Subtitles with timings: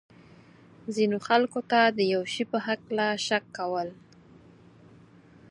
[0.95, 3.89] ځینو خلکو ته د یو شي په هکله شک کول.